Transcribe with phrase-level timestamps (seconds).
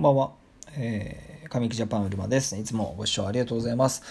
[0.00, 0.32] こんばんは。
[0.78, 2.56] えー、神木ジャパンうるまです。
[2.56, 4.02] いつもご視聴ありがとうございます。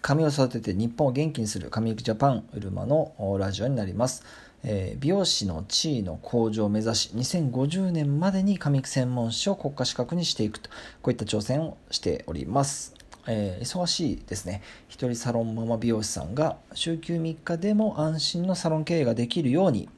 [0.00, 4.22] 髪を育てて日本を元気にする神木ジャパンうるまのラジオになります。
[4.62, 10.70] えー、美容師の地位の向上を目指し、2050年までに髪専門師を国家資格にしていくと、
[11.02, 12.94] こういった挑戦をしております。
[13.26, 14.62] えー、忙しいですね。
[14.86, 19.88] 一人サロンママ美容師さんが週休3日でも安心のサロン経営ができるように、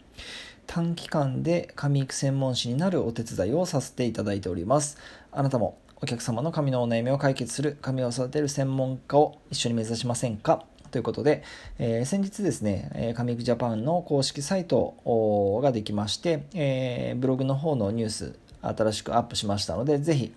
[0.67, 4.99] 短期間で髪育専門師になるお手伝いをさせていただいております。
[5.39, 10.65] あなたもお客様の髪のお悩みを解決する髪を育てる専門家を一緒に目指しませんか？
[10.91, 11.43] ということで、
[11.79, 20.33] えー、先日ですね、えー、髪育ジャパンの公式サイトができまして、えー、ブログの方のニュース新しくアップしましたので、ぜひ、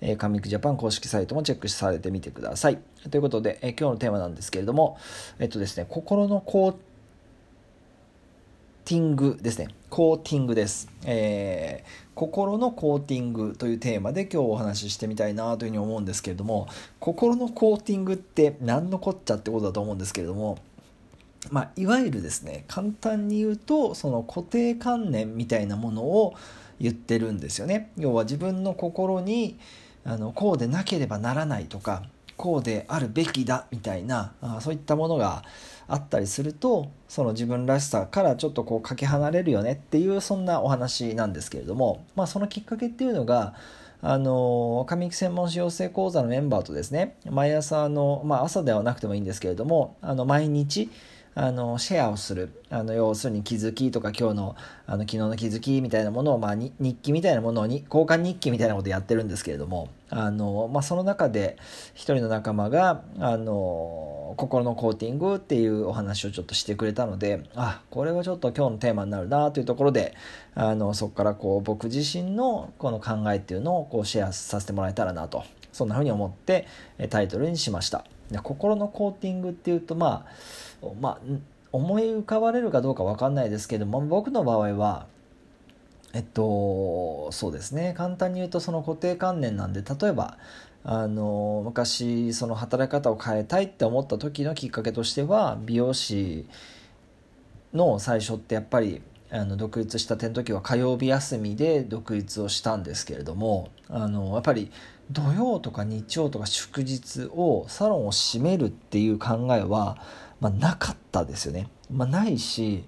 [0.00, 2.78] えー、カミックジャパン公式サイトもチェックされてみてください。
[3.10, 4.96] ということで、え、今日のテーマなんですけれども、
[5.40, 6.40] えっとですね、心の
[8.84, 9.68] ティングですね。
[9.90, 10.88] コーティングです。
[11.04, 16.66] えー、心のコーティングというテーマで今日お話ししてみたいなというふうに思うんですけれども、
[16.98, 20.58] 心のコーティングって何のこっちゃってことだと思うんですけれども、
[21.50, 26.34] まあ、いわゆるですね、簡単に言うと、その固定観念みたいなものを
[26.80, 27.92] 言ってるんですよね。
[27.96, 29.58] 要は自分の心に、
[30.04, 32.02] あの、こうでなければならないとか、
[32.42, 35.44] こうであるべきだみたいなあそういったものが
[35.86, 43.54] あったりするとその自分らしさからちょっとこうかけ離れるよねっていうそんなお話なんですけれども、まあ、そのきっかけっていうのが
[44.00, 50.90] あの上育専門士養成講座のメンバーとですね毎朝の、まあ、朝ではなくてもいいんですけれどもあの毎日
[51.34, 61.56] あのシェアをするあの要するに気づきとか今日のあの昨日の気づきみたいなものを、まあ、日記みたいなものに交換日記みたいなことやってるんですけれどもあの、まあ、その中で
[61.94, 70.14] 一人の仲間があの心のコーティングっていうお話をちょっとしてくれたのであこれはちょっと今日のテーマになるなというところで
[70.54, 76.66] あのそこからこう僕自身のこの考えっていうのをこうシェアさせてもらえたらなとそんなふうに思って
[77.08, 78.04] タイトルにしました。
[78.42, 80.26] 心のコーティングっていうとまあ
[81.00, 81.18] まあ
[81.72, 85.06] 思い浮かばれるかどうか分かんないですけども僕の場合は
[86.12, 87.94] えっとそうですね。
[87.96, 90.36] 簡単に言うとその固定観念なんで例えば
[90.84, 96.46] あの昔その働き方を変えたいって思った時のきっかけとしては美容師
[97.72, 99.00] の最初ってやっぱり
[99.30, 104.70] あの独立したての時は火曜日休みで独立をしたんですけれどもあのやっぱり
[105.10, 109.98] 土曜とか日曜とか祝日をサロンを閉めるっていう考えは、
[110.42, 111.68] まあ、なかったですよね。
[111.88, 112.84] まあ、ないし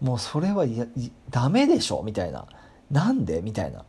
[0.00, 0.86] もうそれはや
[1.30, 2.46] ダメでしょみたいな。
[2.90, 3.84] なんでみたいな。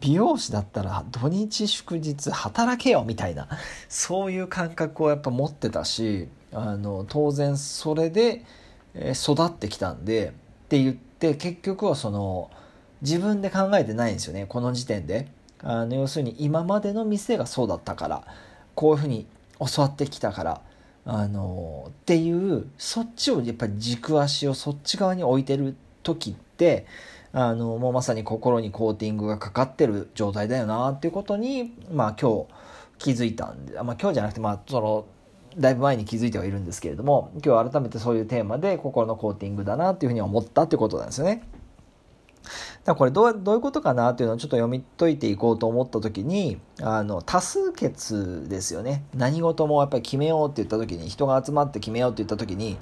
[0.00, 3.48] 美容師だったら土日祝日働けよみたいな
[3.88, 8.44] そういう感覚をやっぱ持ってたしあの当然それで
[8.94, 10.32] 育ってきたんでっ
[10.68, 12.50] て言って結局はその
[13.00, 15.28] 自分で考えてないんですよねこの時点で
[15.62, 18.24] あの要するに今までの店がそうだったから
[18.74, 19.26] こういうふうに
[19.58, 20.60] 教わってきたから
[21.06, 26.86] あのっていうそっちをやっぱり軸足をそっち側に置いてる時って
[27.32, 32.46] あのもうまさに心にコーティングがかかってる状態だよなっていうことにまあ今日
[32.98, 35.04] 気づいたんで、まあ、今日じゃなくてまあその
[35.58, 41.42] だいぶ前に気づいてはいるんですけれども今日改めてそういうテーマで心のコーティングだなっていうふうに思ったってことなんですよね。
[42.84, 52.76] だこれどうどういうことかなっていうのをちょっと読み解いていこうと思った時にあの多数決ですよね何事もやっぱり決めようって言った時に人が集まって決めようって言った時に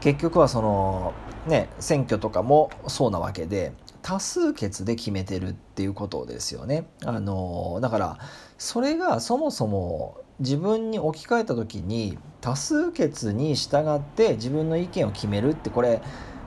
[0.00, 1.14] 結局はその
[1.46, 3.72] ね選挙とかもそうなわけで
[4.02, 6.86] 多数決で決めてるっていうことですよね。
[7.04, 8.18] あのだから
[8.56, 16.02] それがそもそも自分に置き換えた時に多数決に従って自分の意見を決めるってこれ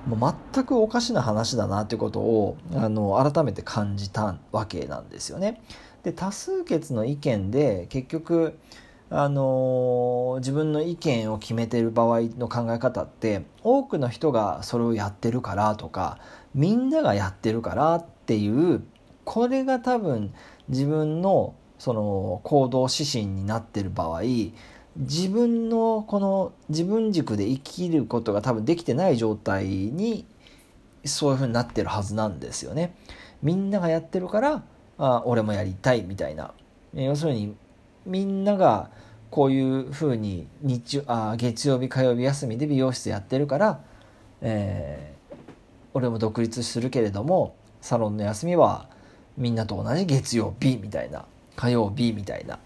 [0.08, 5.62] もう全くおかしな話だなということをあの改めて感じたわけなんですよね。
[6.04, 8.58] で多数決の意見で結局
[9.10, 16.20] あの自分の意見を決めてる場合の考え方って多くの人がそれをやってるからとか
[16.54, 18.84] みんながやってるからっていう
[19.26, 20.34] これが多分
[20.70, 24.22] 自分のその行動指針になってる場合
[24.98, 30.26] 自分のこの自分軸で生きることが多分できてない状態に
[31.06, 32.96] そういうふうになってるはずなんですよね。
[33.42, 34.64] みんながやってるから
[34.98, 36.54] あ俺もやりたいみたいな。
[36.94, 37.56] 要するに
[38.06, 38.90] みんなが
[39.30, 43.80] こういうふうに日あ月曜日火曜日休みで美容室やってるから、
[44.42, 45.44] えー、
[45.94, 48.90] 俺も独立するけれどもサロンの休みは
[49.38, 51.26] みんなと同じ月曜日みたいな
[51.56, 52.60] 火曜日みたいな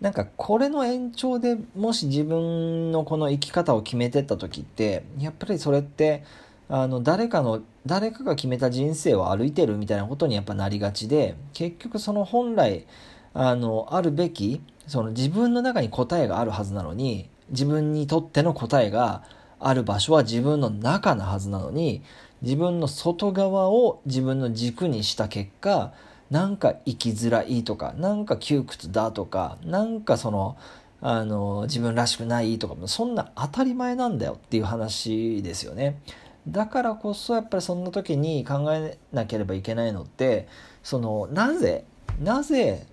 [0.00, 6.24] なんかこれの延長でもし自分のこの生き方を決めてった時ってやっぱりそれって
[6.68, 12.86] あの誰かの誰かが決めた人生を歩いてるみたいなことにやっぱなりがちで結局その本来
[13.34, 19.24] あのあるべきその自分の中に答えがあるはずなのに自分にとっての答えが
[19.58, 22.02] ある場所は自分の中なはずなのに
[22.40, 25.92] 自分の外側を自分の軸にした結果
[26.30, 30.56] なんか生きづらいとかなんか窮屈だとかなんかその
[31.00, 36.00] あの自分らしくないとかそんな当たり前なんだよっていう話ですよね。
[36.46, 40.48] だからこそやっぱりそんな時に考えなければいけないのって
[40.82, 41.84] そのなぜ
[42.22, 42.86] なぜ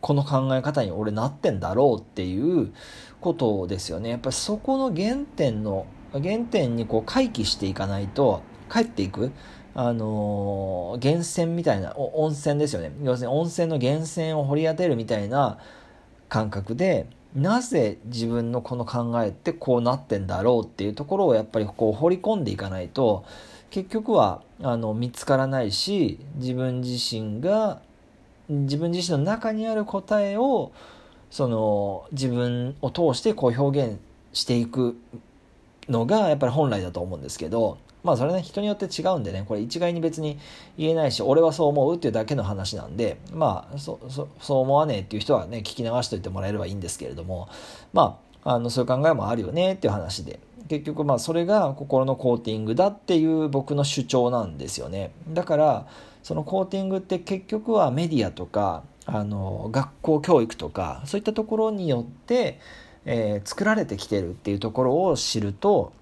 [0.00, 2.72] この考え方に俺なってんだろうっていう
[3.20, 4.10] ことですよね。
[4.10, 8.42] やっぱりそこの原点の原点にこう回帰していかないと
[8.72, 9.32] 帰っていく
[9.74, 12.92] あのー、源泉みたいな温泉ですよね。
[13.02, 15.58] 要するに温泉の源泉を掘り当てるみたいな
[16.28, 23.24] 感覚でなぜ自分のこの考えってこうなってんだろうっていうところをやっぱりこう掘り込んでいかないと
[23.70, 27.82] 結局はあの見つからないし自分自身が
[28.48, 30.72] 自分自身の中にある答えを
[31.30, 34.00] その自分を通してこう表現
[34.32, 34.96] していく
[35.88, 40.38] のがやっぱり本来だと思うんですけどまあそれね人によって違うんでねこれ一概に別に
[40.78, 47.48] 言えないし俺はそう思うっていうだけの話なんでまあそそそう思わねえっていう人はね聞き流しといてもらえればいいんですけれども
[47.92, 50.40] まああのそういう考えもあるよねっていう話で。
[50.68, 55.10] 結局まあそれが心のコーティングだっていう僕の主張なんですよね。
[55.28, 55.86] だから
[56.22, 62.60] そのコーティングって結局はメディアとかあの学校教育とかそういったところによって、
[63.04, 65.92] えー、作られてきてるっていうところを知ると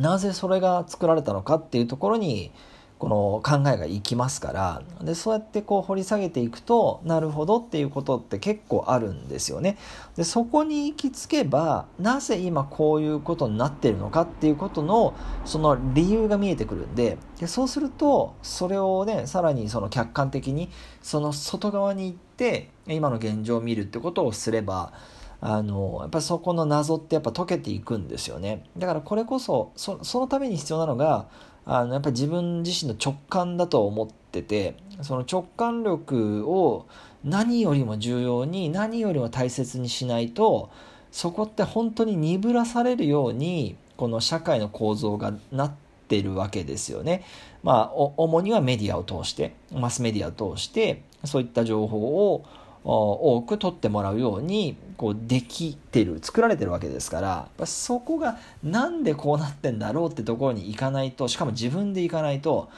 [0.00, 2.52] なぜそれが作られたのかっていうところに
[3.00, 9.78] この考えがいきますからでそうやってこう掘り下げていくとなるほどっていうことって結構あるんですよね。
[10.16, 15.14] でそこに行き着けばなぜ今こういうことになってるのかっていうことの
[15.46, 20.68] その理由が見えてくるんででそうするとそれをねさらにその客観的に
[21.00, 24.92] その外側に行って今の現状を見るってことをすれば
[25.40, 31.28] あのやっぱそこの謎ってやっぱ解けていくんですよねだからこれこそそのために必要なのが
[31.64, 36.86] あのやっぱり自分自身の直感だと思っててその直感力を
[37.24, 40.70] 何よりも重要に何よりも大切にしないと
[41.10, 45.72] そこって本当に鈍らされるようにこの社会の構造がなっ
[46.08, 47.24] てるわけですよね。
[47.62, 52.44] まあ主にはメディアを通してマスメディアを通してそういった情報を
[52.82, 62.70] 多く取ってもらうようにこうできてる作られてるわけですからそこがなんでこうなってんだろうってところに行かないとしかも自分で行かないと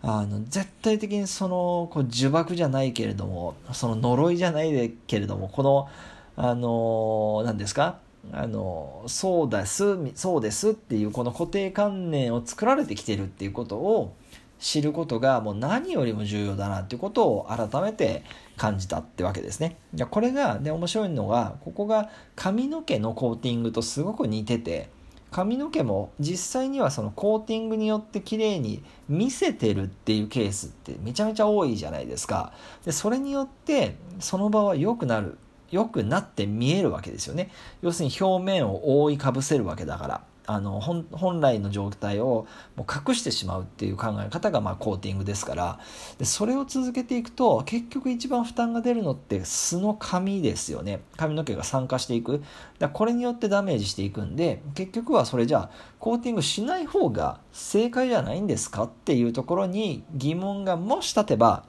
[0.00, 5.88] あの絶対的にそのこう呪縛じゃないけれどもその呪いじゃないけれどもこの
[6.36, 7.98] あの何ですか？
[8.32, 14.14] あのそうですそうですっていうこの固定観念を作られてきてるっていうことを
[14.58, 18.24] 知ることがもう何よりも重要だなっていうことを改めて
[18.56, 19.78] 感じたってわけですね。
[19.94, 24.90] いやこれがで面白いのがここが髪の毛のコーティングとすごく似てて
[25.30, 32.52] 髪の毛も実際にはそのコーティングによって綺麗に見せてるっていうケースってめちゃめちゃ多いじゃないですか。
[32.84, 35.38] でそれによってその場は良くなる
[35.70, 37.50] 良くなって見えるわけですよね。
[37.82, 40.27] 要するに表面を覆いかぶせるわけだから。
[40.50, 45.78] あの本来の状態をもう隠してしまうっていう考え方がまあコーティングですから。
[46.16, 51.02] でそれを続けていくと結局一番負担が出るのって素の髪ですよね。
[51.18, 52.42] 髪の毛が酸化していく。
[52.78, 61.64] だこれによってダメージしていくんで結局はそれじゃあコーティングしない方が正解じゃないんですかっていうところに疑問がもし立てば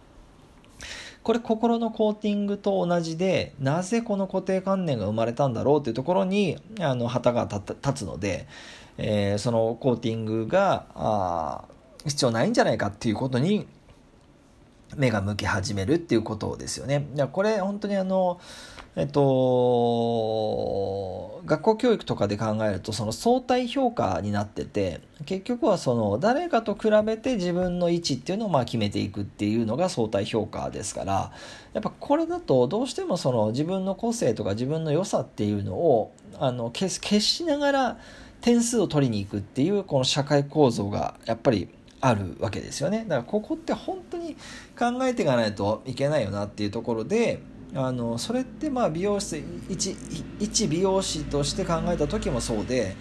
[1.24, 8.48] これ心のコーティングと同じでなぜこの固定観念が生まれたんだろうというところにあの旗が立つので、
[8.98, 11.66] えー、そのコーティングがあ
[12.06, 13.68] 必要ないんじゃないかっていうことに
[14.98, 17.08] 目が向き始めるっていうことですよね。
[17.32, 18.40] これ本当にあの
[18.96, 19.22] えっと、
[21.46, 31.32] 学校教育とかで考えるとその相対評価になってて結局はその誰かと比べて自分の位置っていうのをまあ決めていくっていうのが相対評価ですから
[31.74, 37.98] やっぱこれだとどうしてもその自分の個性とか自分の良さっていうのをあの消消しながら
[38.42, 41.70] 点数を取りに行くっていうこの社会構造がやっぱり
[42.02, 43.06] あるわけですよね。
[43.08, 44.36] だからここって本当に
[44.78, 47.42] 考えていかないといけないよなっていうところで
[47.76, 49.96] あのそれってまあ美容室一
[50.40, 52.96] 一美容師として考えた時もそうで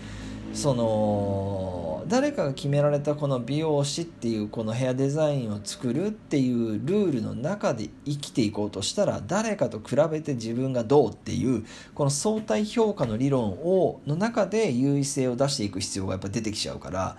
[0.52, 11.64] その誰かが決められたこの美容師っていうこのヘアデザインを作るっていうルールの中で生きていこうとしたら誰かと比べて自分がどうっていう
[11.94, 17.16] この相対評価の理論をの中で優位性を出していく必要がやっぱ出てきちゃうから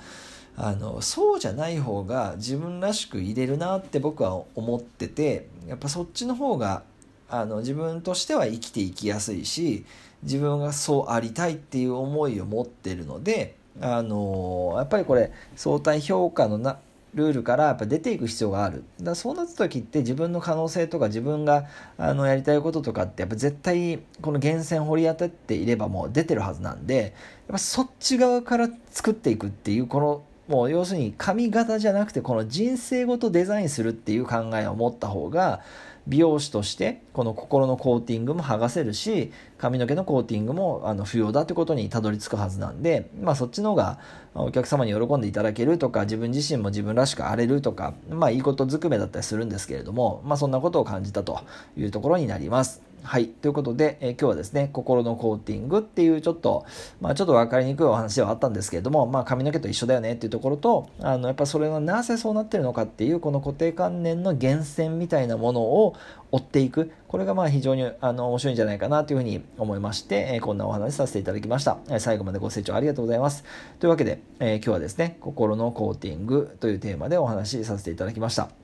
[0.62, 6.84] あのそうじゃない方が自分らしく入れるなって僕は思っててやっぱそっちの方が
[7.30, 9.86] あの自分としては生きていきやすいし
[10.24, 16.80] 自分がそうありたいっていう思いを持ってるのであのやっぱりこれ相対評価のな
[17.14, 18.84] ルールからやっぱ出ていく必要がある。
[19.02, 27.12] だそうなった時って自分の可能性とか自分があのやりたいこととかってやっぱ絶対この源泉掘り当てていればもう出てるはずなんでやっ
[27.54, 35.62] ぱそっち側から作っていくっていうこのもう要するに髪型じゃなくてこの人生ごとデザインするっていう考えを持った方が
[36.08, 44.00] 美容師としてこの心のコーティングも剥がせるし髪の毛のコーティングもあの不要だってことにたどり着くはずなんで、まあ、そっちの方が
[44.34, 51.42] お客様に喜んでいただけるとか自分自身も自分らしく荒れるとか、まあ、いいことずくめだったりするんですけれども、まあ、そんなことを感じたと
[51.78, 52.89] いうところになります。
[53.04, 53.28] はい。
[53.28, 56.66] ということで、えー、今日はですね、心のコーティングっていうちょっと、
[57.02, 65.96] まあちょっと分かりにくいお話ではあったんですけれども、まあ髪の毛と一緒だよねっていうところと、あの、やっぱそれがなぜそうなってるのかっていう、この固定観念の源泉みたいなものを
[66.32, 66.92] 追っていく。
[67.08, 71.78] これがまあ非常にあの面白いんじゃないかなというふうに思いまして、えー、こんなお話させていただきました。
[71.88, 73.44] えー、最後までご清聴ありがとうございます。
[73.80, 78.59] というわけで、え、今日はですね、心のコーティングというテーマでお話しさせていただきました。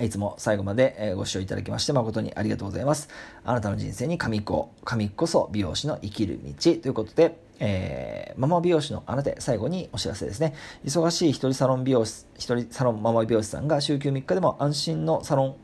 [0.00, 3.08] いつも最後までご視聴いただきまして誠にありがとうございます。
[3.44, 10.54] あなたの人生に神子、神こそ美容師の生きる道ということで、えー、ママ美容師のあなた最後にお知らせですね。
[10.84, 15.56] 忙しい一人サロン美容師、一人サロンママ美容師さんが週休3日でも安心のサロン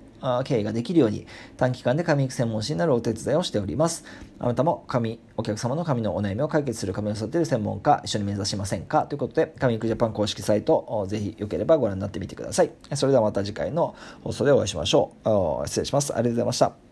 [0.44, 4.04] 経営ができるように短期間で髪育専門士になるお手伝いをしております。
[4.38, 9.02] あなたも髪、お客様の髪のお悩みを解決する髪を育てる専門家、一緒に目指しませんか？
[9.02, 12.70] ということで、髪育ジャパン公式サイト、ぜひよければご覧になってみてください。
[12.94, 15.66] それではまた次回の放送でお会いしましょう。
[15.66, 16.14] 失礼します。
[16.14, 16.89] ありがとうございました。